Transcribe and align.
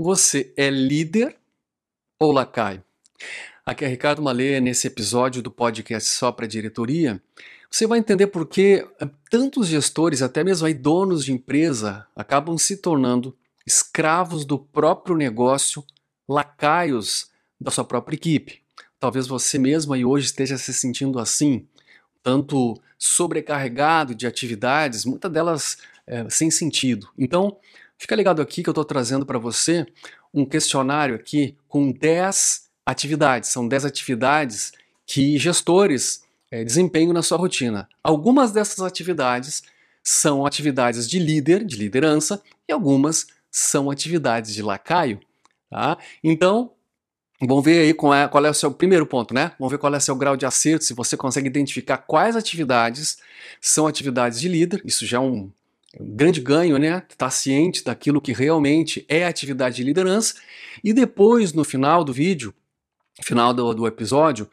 Você 0.00 0.54
é 0.56 0.70
líder 0.70 1.36
ou 2.20 2.30
lacaio? 2.30 2.84
Aqui 3.66 3.84
é 3.84 3.88
Ricardo 3.88 4.22
Malê, 4.22 4.60
nesse 4.60 4.86
episódio 4.86 5.42
do 5.42 5.50
podcast 5.50 6.08
Só 6.08 6.30
para 6.30 6.46
Diretoria. 6.46 7.20
Você 7.68 7.84
vai 7.84 7.98
entender 7.98 8.28
por 8.28 8.46
que 8.46 8.86
eh, 9.00 9.10
tantos 9.28 9.66
gestores, 9.66 10.22
até 10.22 10.44
mesmo 10.44 10.68
aí 10.68 10.72
donos 10.72 11.24
de 11.24 11.32
empresa, 11.32 12.06
acabam 12.14 12.56
se 12.56 12.76
tornando 12.76 13.36
escravos 13.66 14.44
do 14.44 14.56
próprio 14.56 15.16
negócio, 15.16 15.84
lacaios 16.28 17.32
da 17.60 17.72
sua 17.72 17.84
própria 17.84 18.14
equipe. 18.14 18.62
Talvez 19.00 19.26
você 19.26 19.58
mesmo 19.58 19.94
aí 19.94 20.04
hoje 20.04 20.26
esteja 20.26 20.56
se 20.56 20.72
sentindo 20.72 21.18
assim, 21.18 21.66
tanto 22.22 22.80
sobrecarregado 22.96 24.14
de 24.14 24.28
atividades, 24.28 25.04
muitas 25.04 25.32
delas 25.32 25.78
é, 26.06 26.30
sem 26.30 26.52
sentido. 26.52 27.08
Então, 27.18 27.58
Fica 27.98 28.14
ligado 28.14 28.40
aqui 28.40 28.62
que 28.62 28.68
eu 28.68 28.72
estou 28.72 28.84
trazendo 28.84 29.26
para 29.26 29.38
você 29.38 29.84
um 30.32 30.44
questionário 30.44 31.16
aqui 31.16 31.56
com 31.66 31.90
10 31.90 32.68
atividades. 32.86 33.50
São 33.50 33.66
10 33.66 33.84
atividades 33.84 34.72
que 35.04 35.36
gestores 35.36 36.22
é, 36.50 36.62
desempenham 36.62 37.12
na 37.12 37.22
sua 37.22 37.36
rotina. 37.36 37.88
Algumas 38.02 38.52
dessas 38.52 38.80
atividades 38.80 39.62
são 40.02 40.46
atividades 40.46 41.08
de 41.08 41.18
líder, 41.18 41.64
de 41.64 41.76
liderança, 41.76 42.40
e 42.68 42.72
algumas 42.72 43.26
são 43.50 43.90
atividades 43.90 44.54
de 44.54 44.62
lacaio. 44.62 45.20
Tá? 45.68 45.98
Então, 46.22 46.72
vamos 47.40 47.64
ver 47.64 47.80
aí 47.80 47.92
qual 47.92 48.14
é, 48.14 48.28
qual 48.28 48.44
é 48.44 48.50
o 48.50 48.54
seu 48.54 48.70
primeiro 48.70 49.06
ponto, 49.06 49.34
né? 49.34 49.52
Vamos 49.58 49.72
ver 49.72 49.78
qual 49.78 49.92
é 49.92 49.98
o 49.98 50.00
seu 50.00 50.16
grau 50.16 50.36
de 50.36 50.46
acerto, 50.46 50.84
se 50.84 50.94
você 50.94 51.16
consegue 51.16 51.48
identificar 51.48 51.98
quais 51.98 52.36
atividades 52.36 53.18
são 53.60 53.86
atividades 53.86 54.40
de 54.40 54.48
líder. 54.48 54.80
Isso 54.84 55.04
já 55.04 55.18
é 55.18 55.20
um, 55.20 55.50
grande 56.00 56.40
ganho, 56.40 56.78
né? 56.78 56.98
Estar 56.98 57.16
tá 57.16 57.30
ciente 57.30 57.84
daquilo 57.84 58.20
que 58.20 58.32
realmente 58.32 59.04
é 59.08 59.24
atividade 59.24 59.76
de 59.76 59.84
liderança. 59.84 60.34
E 60.82 60.92
depois, 60.92 61.52
no 61.52 61.64
final 61.64 62.04
do 62.04 62.12
vídeo, 62.12 62.54
final 63.22 63.52
do, 63.52 63.74
do 63.74 63.86
episódio, 63.86 64.48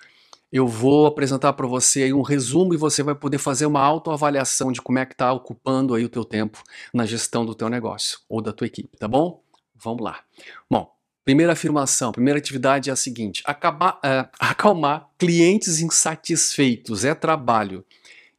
eu 0.51 0.67
vou 0.67 1.05
apresentar 1.05 1.53
para 1.53 1.67
você 1.67 2.13
um 2.13 2.21
resumo 2.21 2.73
e 2.73 2.77
você 2.77 3.03
vai 3.03 3.13
poder 3.13 3.37
fazer 3.37 3.65
uma 3.65 3.81
autoavaliação 3.81 4.71
de 4.71 4.81
como 4.81 4.99
é 4.99 5.05
que 5.05 5.13
está 5.13 5.31
ocupando 5.33 5.93
aí 5.93 6.05
o 6.05 6.09
teu 6.09 6.23
tempo 6.23 6.63
na 6.93 7.05
gestão 7.05 7.45
do 7.45 7.53
teu 7.53 7.69
negócio 7.69 8.19
ou 8.29 8.41
da 8.41 8.53
tua 8.53 8.67
equipe, 8.67 8.97
tá 8.97 9.07
bom? 9.07 9.43
Vamos 9.75 10.03
lá. 10.03 10.21
Bom, 10.69 10.89
primeira 11.23 11.53
afirmação, 11.53 12.11
primeira 12.11 12.39
atividade 12.39 12.89
é 12.89 12.93
a 12.93 12.95
seguinte: 12.95 13.43
acabar, 13.45 13.99
é, 14.03 14.27
acalmar 14.39 15.09
clientes 15.17 15.79
insatisfeitos 15.79 17.03
é 17.03 17.13
trabalho 17.13 17.85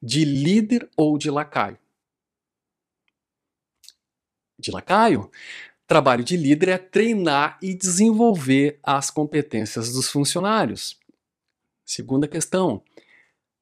de 0.03 0.25
líder 0.25 0.89
ou 0.97 1.19
de 1.19 1.31
lacaio 1.31 1.79
de 4.59 4.71
lacaio. 4.71 5.31
Trabalho 5.87 6.25
de 6.25 6.37
líder 6.37 6.69
é 6.69 6.79
treinar 6.79 7.59
e 7.63 7.75
desenvolver 7.75 8.81
as 8.83 9.11
competências 9.11 9.93
dos 9.93 10.11
funcionários. 10.11 10.99
Segunda 11.85 12.27
questão. 12.27 12.83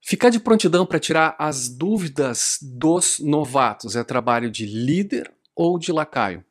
Ficar 0.00 0.30
de 0.30 0.40
prontidão 0.40 0.86
para 0.86 0.98
tirar 0.98 1.36
as 1.38 1.68
dúvidas 1.68 2.58
dos 2.62 3.18
novatos 3.20 3.96
é 3.96 4.04
trabalho 4.04 4.50
de 4.50 4.66
líder 4.66 5.32
ou 5.54 5.78
de 5.78 5.92
lacaio? 5.92 6.44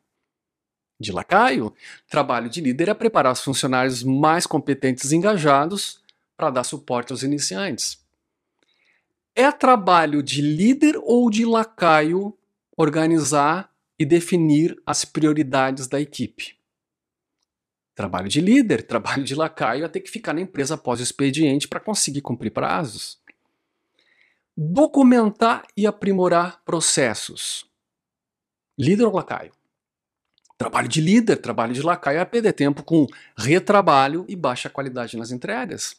De 0.98 1.10
lacaio, 1.10 1.74
trabalho 2.08 2.48
de 2.48 2.60
líder 2.60 2.88
é 2.88 2.94
preparar 2.94 3.32
os 3.32 3.42
funcionários 3.42 4.04
mais 4.04 4.46
competentes 4.46 5.10
e 5.10 5.16
engajados 5.16 6.00
para 6.36 6.50
dar 6.50 6.64
suporte 6.64 7.12
aos 7.12 7.22
iniciantes. 7.22 7.98
É 9.34 9.50
trabalho 9.50 10.22
de 10.22 10.40
líder 10.40 10.96
ou 11.02 11.28
de 11.28 11.44
lacaio 11.44 12.36
organizar 12.76 13.73
e 13.98 14.04
definir 14.04 14.80
as 14.84 15.04
prioridades 15.04 15.86
da 15.86 16.00
equipe. 16.00 16.56
Trabalho 17.94 18.28
de 18.28 18.40
líder, 18.40 18.82
trabalho 18.86 19.24
de 19.24 19.34
lacaio 19.34 19.84
é 19.84 19.88
ter 19.88 20.00
que 20.00 20.10
ficar 20.10 20.32
na 20.32 20.40
empresa 20.40 20.74
após 20.74 21.00
o 21.00 21.02
expediente 21.02 21.68
para 21.68 21.80
conseguir 21.80 22.20
cumprir 22.20 22.50
prazos. 22.50 23.22
Documentar 24.56 25.66
e 25.76 25.86
aprimorar 25.86 26.62
processos. 26.64 27.68
Líder 28.78 29.04
ou 29.04 29.14
lacaio? 29.14 29.52
Trabalho 30.56 30.88
de 30.88 31.00
líder, 31.00 31.36
trabalho 31.36 31.74
de 31.74 31.82
lacaio 31.82 32.20
é 32.20 32.24
perder 32.24 32.52
tempo 32.52 32.82
com 32.84 33.06
retrabalho 33.36 34.24
e 34.28 34.36
baixa 34.36 34.70
qualidade 34.70 35.16
nas 35.16 35.32
entregas. 35.32 35.96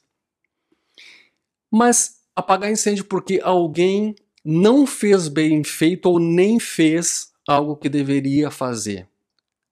Mas 1.69 2.21
apagar 2.33 2.71
incêndio 2.71 3.03
porque 3.05 3.41
alguém 3.43 4.15
não 4.43 4.87
fez 4.87 5.27
bem 5.27 5.63
feito 5.63 6.05
ou 6.05 6.19
nem 6.19 6.59
fez 6.59 7.33
algo 7.47 7.75
que 7.75 7.89
deveria 7.89 8.49
fazer? 8.49 9.07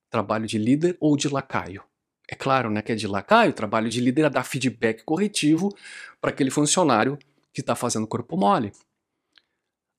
Trabalho 0.09 0.45
de 0.45 0.57
líder 0.57 0.95
ou 1.00 1.17
de 1.17 1.28
lacaio? 1.28 1.84
É 2.29 2.35
claro 2.35 2.69
né, 2.69 2.81
que 2.81 2.91
é 2.91 2.95
de 2.95 3.07
lacaio, 3.07 3.53
trabalho 3.53 3.89
de 3.89 4.00
líder 4.00 4.25
é 4.25 4.29
dar 4.29 4.44
feedback 4.44 5.03
corretivo 5.03 5.75
para 6.22 6.31
aquele 6.31 6.50
funcionário 6.50 7.17
que 7.51 7.61
está 7.61 7.75
fazendo 7.75 8.07
corpo 8.07 8.38
mole. 8.38 8.72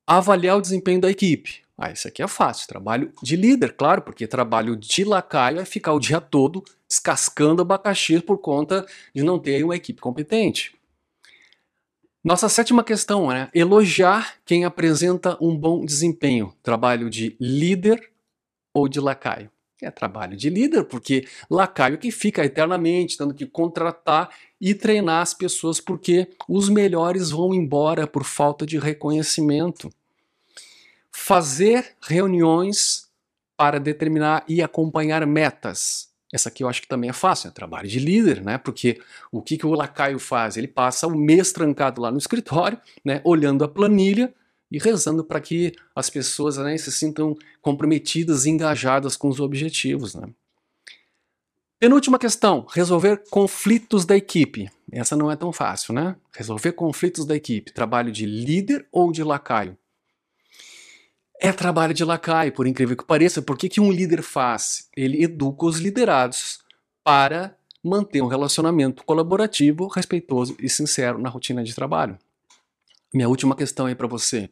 Avaliar 0.06 0.56
o 0.56 0.60
desempenho 0.60 1.00
da 1.00 1.10
equipe. 1.10 1.62
Ah, 1.76 1.90
isso 1.90 2.06
aqui 2.06 2.22
é 2.22 2.28
fácil. 2.28 2.68
Trabalho 2.68 3.12
de 3.22 3.36
líder, 3.36 3.74
claro, 3.74 4.02
porque 4.02 4.26
trabalho 4.26 4.76
de 4.76 5.04
lacaio 5.04 5.58
é 5.58 5.64
ficar 5.64 5.92
o 5.92 5.98
dia 5.98 6.20
todo 6.20 6.62
descascando 6.88 7.62
abacaxi 7.62 8.20
por 8.20 8.38
conta 8.38 8.86
de 9.14 9.22
não 9.22 9.38
ter 9.38 9.64
uma 9.64 9.74
equipe 9.74 10.00
competente. 10.00 10.73
Nossa 12.24 12.48
sétima 12.48 12.82
questão 12.82 13.30
é 13.30 13.50
elogiar 13.52 14.36
quem 14.46 14.64
apresenta 14.64 15.36
um 15.42 15.54
bom 15.54 15.84
desempenho. 15.84 16.54
Trabalho 16.62 17.10
de 17.10 17.36
líder 17.38 18.10
ou 18.72 18.88
de 18.88 18.98
lacaio? 18.98 19.50
É 19.82 19.90
trabalho 19.90 20.34
de 20.34 20.48
líder, 20.48 20.84
porque 20.84 21.28
lacaio 21.50 21.98
que 21.98 22.10
fica 22.10 22.42
eternamente 22.42 23.18
tendo 23.18 23.34
que 23.34 23.44
contratar 23.44 24.30
e 24.58 24.74
treinar 24.74 25.20
as 25.20 25.34
pessoas, 25.34 25.80
porque 25.80 26.30
os 26.48 26.70
melhores 26.70 27.28
vão 27.28 27.52
embora 27.52 28.06
por 28.06 28.24
falta 28.24 28.64
de 28.64 28.78
reconhecimento. 28.78 29.92
Fazer 31.12 31.94
reuniões 32.00 33.06
para 33.54 33.78
determinar 33.78 34.46
e 34.48 34.62
acompanhar 34.62 35.26
metas. 35.26 36.13
Essa 36.34 36.48
aqui 36.48 36.64
eu 36.64 36.68
acho 36.68 36.82
que 36.82 36.88
também 36.88 37.08
é 37.08 37.12
fácil, 37.12 37.46
é 37.46 37.52
trabalho 37.52 37.86
de 37.86 38.00
líder, 38.00 38.42
né? 38.42 38.58
Porque 38.58 39.00
o 39.30 39.40
que, 39.40 39.56
que 39.56 39.64
o 39.64 39.72
lacaio 39.72 40.18
faz? 40.18 40.56
Ele 40.56 40.66
passa 40.66 41.06
o 41.06 41.16
mês 41.16 41.52
trancado 41.52 42.02
lá 42.02 42.10
no 42.10 42.18
escritório, 42.18 42.76
né? 43.04 43.20
Olhando 43.22 43.62
a 43.62 43.68
planilha 43.68 44.34
e 44.68 44.76
rezando 44.76 45.22
para 45.22 45.40
que 45.40 45.76
as 45.94 46.10
pessoas 46.10 46.56
né, 46.56 46.76
se 46.76 46.90
sintam 46.90 47.36
comprometidas 47.62 48.46
e 48.46 48.50
engajadas 48.50 49.16
com 49.16 49.28
os 49.28 49.38
objetivos, 49.38 50.16
né? 50.16 50.26
Penúltima 51.78 52.18
questão, 52.18 52.66
resolver 52.68 53.22
conflitos 53.30 54.04
da 54.04 54.16
equipe. 54.16 54.68
Essa 54.90 55.16
não 55.16 55.30
é 55.30 55.36
tão 55.36 55.52
fácil, 55.52 55.94
né? 55.94 56.16
Resolver 56.34 56.72
conflitos 56.72 57.24
da 57.24 57.36
equipe. 57.36 57.72
Trabalho 57.72 58.10
de 58.10 58.26
líder 58.26 58.88
ou 58.90 59.12
de 59.12 59.22
lacaio? 59.22 59.78
É 61.40 61.52
trabalho 61.52 61.92
de 61.92 62.04
lacaio, 62.04 62.52
por 62.52 62.66
incrível 62.66 62.96
que 62.96 63.04
pareça. 63.04 63.42
Por 63.42 63.58
que, 63.58 63.68
que 63.68 63.80
um 63.80 63.90
líder 63.90 64.22
faz? 64.22 64.88
Ele 64.96 65.22
educa 65.22 65.66
os 65.66 65.78
liderados 65.78 66.60
para 67.02 67.56
manter 67.82 68.22
um 68.22 68.26
relacionamento 68.26 69.04
colaborativo, 69.04 69.86
respeitoso 69.88 70.56
e 70.58 70.68
sincero 70.68 71.18
na 71.18 71.28
rotina 71.28 71.62
de 71.62 71.74
trabalho. 71.74 72.18
Minha 73.12 73.28
última 73.28 73.54
questão 73.54 73.86
aí 73.86 73.94
para 73.94 74.06
você. 74.06 74.48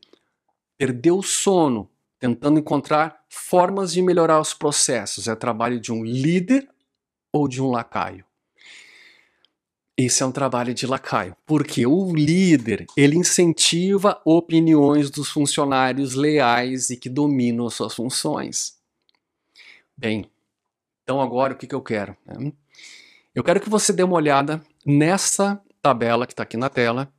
Perdeu 0.76 1.18
o 1.18 1.22
sono 1.22 1.88
tentando 2.18 2.58
encontrar 2.58 3.24
formas 3.28 3.92
de 3.92 4.02
melhorar 4.02 4.40
os 4.40 4.54
processos. 4.54 5.26
É 5.26 5.34
trabalho 5.34 5.80
de 5.80 5.90
um 5.90 6.04
líder 6.04 6.68
ou 7.32 7.48
de 7.48 7.62
um 7.62 7.70
lacaio? 7.70 8.24
Esse 9.96 10.22
é 10.22 10.26
um 10.26 10.32
trabalho 10.32 10.72
de 10.72 10.86
lacaio, 10.86 11.36
porque 11.44 11.86
o 11.86 12.14
líder 12.14 12.86
ele 12.96 13.16
incentiva 13.16 14.20
opiniões 14.24 15.10
dos 15.10 15.28
funcionários 15.28 16.14
leais 16.14 16.88
e 16.88 16.96
que 16.96 17.10
dominam 17.10 17.66
as 17.66 17.74
suas 17.74 17.94
funções. 17.94 18.78
Bem, 19.96 20.30
então 21.02 21.20
agora 21.20 21.52
o 21.52 21.56
que, 21.56 21.66
que 21.66 21.74
eu 21.74 21.82
quero? 21.82 22.16
Né? 22.26 22.52
Eu 23.34 23.44
quero 23.44 23.60
que 23.60 23.68
você 23.68 23.92
dê 23.92 24.02
uma 24.02 24.16
olhada 24.16 24.62
nessa 24.84 25.60
tabela 25.82 26.26
que 26.26 26.32
está 26.32 26.42
aqui 26.42 26.56
na 26.56 26.70
tela. 26.70 27.12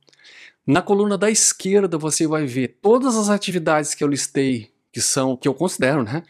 Na 0.66 0.82
coluna 0.82 1.16
da 1.16 1.30
esquerda 1.30 1.96
você 1.96 2.26
vai 2.26 2.44
ver 2.44 2.78
todas 2.82 3.16
as 3.16 3.28
atividades 3.28 3.94
que 3.94 4.02
eu 4.02 4.08
listei, 4.08 4.72
que 4.92 5.00
são 5.00 5.36
que 5.36 5.46
eu 5.46 5.54
considero, 5.54 6.02
né? 6.02 6.24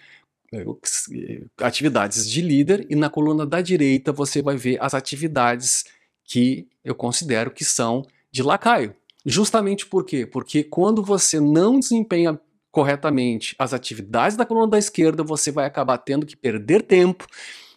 Atividades 1.58 2.29
de 2.29 2.40
líder, 2.40 2.87
e 2.90 2.94
na 2.94 3.08
coluna 3.08 3.47
da 3.47 3.61
direita 3.61 4.12
você 4.12 4.43
vai 4.43 4.56
ver 4.56 4.79
as 4.81 4.94
atividades 4.94 5.85
que 6.25 6.67
eu 6.85 6.94
considero 6.94 7.50
que 7.50 7.65
são 7.65 8.06
de 8.31 8.43
lacaio. 8.43 8.94
Justamente 9.25 9.87
por 9.87 10.05
quê? 10.05 10.26
Porque 10.26 10.65
quando 10.65 11.03
você 11.03 11.41
não 11.41 11.79
desempenha 11.79 12.38
corretamente 12.71 13.55
as 13.59 13.73
atividades 13.73 14.37
da 14.37 14.44
coluna 14.44 14.67
da 14.67 14.79
esquerda, 14.79 15.23
você 15.23 15.50
vai 15.50 15.65
acabar 15.65 15.97
tendo 15.99 16.26
que 16.26 16.37
perder 16.37 16.82
tempo 16.82 17.26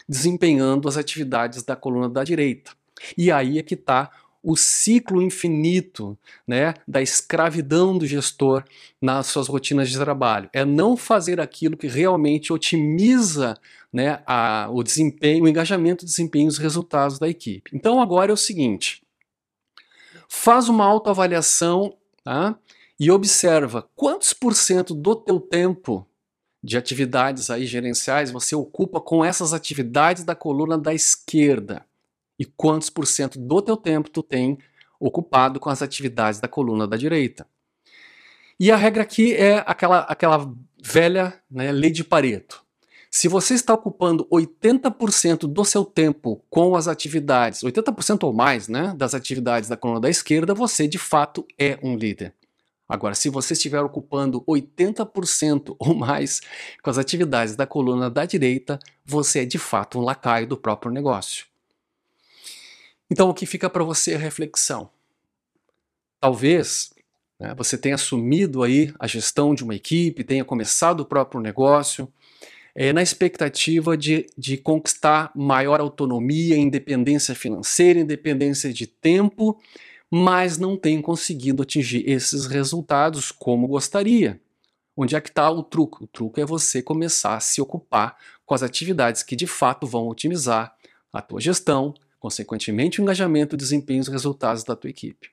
desempenhando 0.09 0.88
as 0.88 0.97
atividades 0.97 1.63
da 1.63 1.75
coluna 1.75 2.09
da 2.09 2.23
direita. 2.23 2.71
E 3.17 3.31
aí 3.31 3.59
é 3.59 3.63
que 3.63 3.75
está 3.75 4.09
o 4.43 4.55
ciclo 4.55 5.21
infinito 5.21 6.17
né, 6.47 6.73
da 6.87 7.01
escravidão 7.01 7.97
do 7.97 8.05
gestor 8.05 8.63
nas 9.01 9.27
suas 9.27 9.47
rotinas 9.47 9.89
de 9.89 9.97
trabalho. 9.97 10.49
É 10.53 10.63
não 10.63 10.95
fazer 10.95 11.39
aquilo 11.39 11.77
que 11.77 11.87
realmente 11.87 12.53
otimiza 12.53 13.55
né, 13.91 14.21
a, 14.25 14.69
o 14.71 14.83
desempenho, 14.83 15.43
o 15.43 15.47
engajamento, 15.47 16.03
o 16.03 16.07
desempenho, 16.07 16.47
os 16.47 16.57
resultados 16.57 17.19
da 17.19 17.27
equipe. 17.27 17.71
Então 17.73 18.01
agora 18.01 18.31
é 18.31 18.33
o 18.33 18.37
seguinte: 18.37 19.01
faz 20.27 20.69
uma 20.69 20.85
autoavaliação 20.85 21.95
tá, 22.23 22.57
e 22.99 23.11
observa 23.11 23.89
quantos 23.95 24.33
por 24.33 24.53
cento 24.53 24.93
do 24.93 25.15
teu 25.15 25.39
tempo 25.39 26.07
de 26.63 26.77
atividades 26.77 27.49
aí 27.49 27.65
gerenciais 27.65 28.31
você 28.31 28.55
ocupa 28.55 28.99
com 28.99 29.23
essas 29.23 29.53
atividades 29.53 30.23
da 30.23 30.35
coluna 30.35 30.77
da 30.77 30.93
esquerda 30.93 31.85
e 32.39 32.45
quantos 32.45 32.89
por 32.89 33.05
cento 33.05 33.39
do 33.39 33.61
teu 33.61 33.77
tempo 33.77 34.09
tu 34.09 34.21
tem 34.21 34.57
ocupado 34.99 35.59
com 35.59 35.69
as 35.69 35.81
atividades 35.81 36.39
da 36.39 36.47
coluna 36.47 36.87
da 36.87 36.97
direita. 36.97 37.47
E 38.59 38.71
a 38.71 38.75
regra 38.75 39.03
aqui 39.03 39.33
é 39.33 39.63
aquela, 39.67 39.99
aquela 40.01 40.51
velha 40.81 41.33
né, 41.49 41.71
lei 41.71 41.91
de 41.91 42.03
Pareto. 42.03 42.65
Se 43.09 43.27
você 43.27 43.53
está 43.53 43.73
ocupando 43.73 44.27
80% 44.31 45.47
do 45.47 45.63
seu 45.63 45.85
tempo 45.85 46.43
com 46.49 46.75
as 46.75 46.87
atividades, 46.87 47.61
80% 47.61 48.23
ou 48.23 48.33
mais 48.33 48.67
né, 48.67 48.93
das 48.97 49.13
atividades 49.13 49.69
da 49.69 49.77
coluna 49.77 50.01
da 50.01 50.09
esquerda, 50.09 50.53
você 50.53 50.87
de 50.87 50.97
fato 50.97 51.45
é 51.57 51.79
um 51.81 51.95
líder. 51.95 52.33
Agora, 52.87 53.15
se 53.15 53.29
você 53.29 53.53
estiver 53.53 53.81
ocupando 53.81 54.41
80% 54.41 55.75
ou 55.77 55.93
mais 55.93 56.41
com 56.81 56.89
as 56.89 56.97
atividades 56.97 57.55
da 57.55 57.67
coluna 57.67 58.09
da 58.09 58.25
direita, 58.25 58.79
você 59.05 59.41
é 59.41 59.45
de 59.45 59.57
fato 59.57 59.99
um 59.99 60.03
lacaio 60.03 60.47
do 60.47 60.57
próprio 60.57 60.91
negócio. 60.91 61.45
Então, 63.09 63.30
o 63.30 63.33
que 63.33 63.45
fica 63.45 63.69
para 63.69 63.83
você 63.83 64.13
é 64.13 64.18
reflexão. 64.18 64.89
Talvez 66.19 66.94
né, 67.39 67.54
você 67.56 67.77
tenha 67.77 67.95
assumido 67.95 68.63
aí 68.63 68.94
a 69.00 69.07
gestão 69.07 69.54
de 69.56 69.63
uma 69.63 69.75
equipe, 69.75 70.24
tenha 70.24 70.44
começado 70.44 71.01
o 71.01 71.06
próprio 71.06 71.39
negócio, 71.39 72.12
é, 72.75 72.94
na 72.94 73.01
expectativa 73.01 73.98
de, 73.98 74.27
de 74.38 74.57
conquistar 74.57 75.31
maior 75.36 75.80
autonomia, 75.80 76.57
independência 76.57 77.33
financeira, 77.33 78.00
independência 78.00 78.71
de 78.71 78.86
tempo 78.86 79.59
mas 80.09 80.57
não 80.57 80.77
tem 80.77 81.01
conseguido 81.01 81.63
atingir 81.63 82.07
esses 82.09 82.45
resultados 82.45 83.31
como 83.31 83.68
gostaria. 83.68 84.39
Onde 84.95 85.15
é 85.15 85.21
que 85.21 85.30
está 85.30 85.50
o 85.51 85.62
truque? 85.62 86.04
O 86.04 86.07
truque 86.07 86.42
é 86.42 86.45
você 86.45 86.81
começar 86.81 87.36
a 87.36 87.39
se 87.39 87.62
ocupar 87.62 88.18
com 88.45 88.56
as 88.56 88.63
atividades 88.63 89.21
que 89.21 89.36
de 89.36 89.45
fato 89.45 89.86
vão 89.86 90.07
otimizar 90.07 90.75
a 91.12 91.21
tua 91.21 91.39
gestão, 91.39 91.94
consequentemente 92.19 92.99
o 92.99 93.03
engajamento, 93.03 93.55
o 93.55 93.57
desempenho 93.57 93.99
e 93.99 94.01
os 94.01 94.07
resultados 94.07 94.63
da 94.63 94.75
tua 94.75 94.89
equipe. 94.89 95.29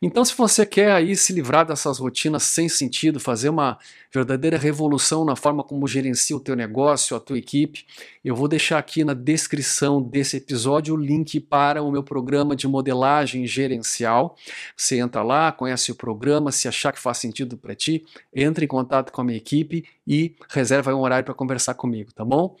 Então, 0.00 0.24
se 0.24 0.34
você 0.36 0.64
quer 0.64 0.92
aí 0.92 1.16
se 1.16 1.32
livrar 1.32 1.66
dessas 1.66 1.98
rotinas 1.98 2.42
sem 2.44 2.68
sentido, 2.68 3.18
fazer 3.18 3.48
uma 3.48 3.78
verdadeira 4.12 4.56
revolução 4.56 5.24
na 5.24 5.34
forma 5.34 5.64
como 5.64 5.86
gerencia 5.88 6.36
o 6.36 6.40
teu 6.40 6.54
negócio, 6.54 7.16
a 7.16 7.20
tua 7.20 7.38
equipe, 7.38 7.84
eu 8.24 8.34
vou 8.34 8.48
deixar 8.48 8.78
aqui 8.78 9.04
na 9.04 9.14
descrição 9.14 10.00
desse 10.00 10.36
episódio 10.36 10.94
o 10.94 10.96
link 10.96 11.40
para 11.40 11.82
o 11.82 11.90
meu 11.90 12.02
programa 12.02 12.54
de 12.54 12.68
modelagem 12.68 13.46
gerencial. 13.46 14.36
Você 14.76 14.98
entra 14.98 15.22
lá, 15.22 15.50
conhece 15.50 15.90
o 15.90 15.94
programa, 15.94 16.52
se 16.52 16.68
achar 16.68 16.92
que 16.92 17.00
faz 17.00 17.18
sentido 17.18 17.56
para 17.56 17.74
ti, 17.74 18.04
entre 18.34 18.64
em 18.64 18.68
contato 18.68 19.10
com 19.12 19.20
a 19.20 19.24
minha 19.24 19.38
equipe 19.38 19.84
e 20.06 20.36
reserva 20.48 20.94
um 20.94 21.00
horário 21.00 21.24
para 21.24 21.34
conversar 21.34 21.74
comigo, 21.74 22.12
tá 22.12 22.24
bom? 22.24 22.56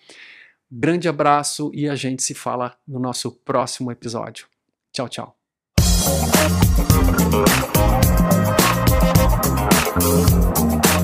Grande 0.70 1.08
abraço 1.08 1.70
e 1.72 1.88
a 1.88 1.94
gente 1.94 2.22
se 2.22 2.34
fala 2.34 2.76
no 2.86 2.98
nosso 2.98 3.30
próximo 3.30 3.90
episódio. 3.90 4.46
Tchau, 4.92 5.08
tchau. 5.08 5.36
Thank 9.98 10.86
you. 10.86 10.95